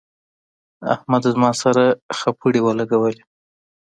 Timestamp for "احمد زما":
0.93-1.51